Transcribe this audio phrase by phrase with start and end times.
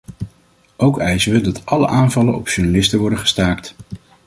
[0.77, 3.75] Ook eisen we dat alle aanvallen op journalisten worden gestaakt.